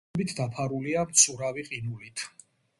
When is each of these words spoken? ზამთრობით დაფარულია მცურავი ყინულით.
ზამთრობით 0.09 0.31
დაფარულია 0.39 1.05
მცურავი 1.11 1.69
ყინულით. 1.71 2.29